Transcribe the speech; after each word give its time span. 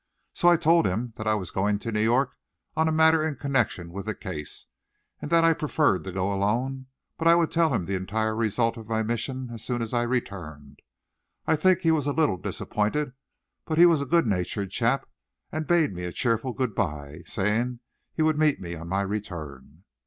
So 0.33 0.49
I 0.49 0.57
told 0.57 0.87
him 0.87 1.13
that 1.17 1.27
I 1.27 1.35
was 1.35 1.51
going 1.51 1.77
to 1.77 1.91
New 1.91 2.01
York 2.01 2.35
on 2.75 2.87
a 2.87 2.91
matter 2.91 3.21
in 3.21 3.35
connection 3.35 3.91
with 3.91 4.07
the 4.07 4.15
case, 4.15 4.65
but 5.19 5.29
that 5.29 5.43
I 5.43 5.53
preferred 5.53 6.03
to 6.05 6.11
go 6.11 6.33
alone, 6.33 6.87
but 7.19 7.27
I 7.27 7.35
would 7.35 7.51
tell 7.51 7.71
him 7.71 7.85
the 7.85 7.93
entire 7.95 8.35
result 8.35 8.77
of 8.77 8.89
my 8.89 9.03
mission 9.03 9.51
as 9.53 9.63
soon 9.63 9.79
as 9.79 9.93
I 9.93 10.01
returned. 10.01 10.79
I 11.45 11.55
think 11.55 11.81
he 11.81 11.91
was 11.91 12.07
a 12.07 12.13
little 12.13 12.37
disappointed, 12.37 13.13
but 13.65 13.77
he 13.77 13.85
was 13.85 14.01
a 14.01 14.07
good 14.07 14.25
natured 14.25 14.71
chap, 14.71 15.07
and 15.51 15.67
bade 15.67 15.93
me 15.93 16.03
a 16.05 16.11
cheerful 16.11 16.53
goodby, 16.53 17.21
saying 17.27 17.79
he 18.11 18.23
would 18.23 18.39
meet 18.39 18.59
me 18.59 18.73
on 18.73 18.87
my 18.87 19.01
return. 19.03 19.83